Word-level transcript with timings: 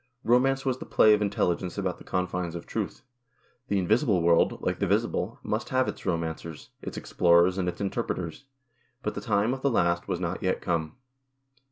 Romance 0.23 0.65
was 0.65 0.79
the 0.79 0.85
play 0.87 1.13
of 1.13 1.21
intelligence 1.21 1.77
about 1.77 1.99
the 1.99 2.03
confines 2.03 2.55
of 2.55 2.65
truth. 2.65 3.03
The 3.67 3.77
invisible 3.77 4.23
world, 4.23 4.59
like 4.59 4.79
the 4.79 4.87
visible, 4.87 5.37
must 5.43 5.69
have 5.69 5.87
its 5.87 6.07
romancers, 6.07 6.71
its 6.81 6.97
explorers, 6.97 7.59
and 7.59 7.69
its 7.69 7.79
interpreters; 7.81 8.45
but 9.03 9.13
the 9.13 9.21
time 9.21 9.53
of 9.53 9.61
the 9.61 9.69
last 9.69 10.07
was 10.07 10.19
not 10.19 10.41
yet 10.41 10.59
come. 10.59 10.95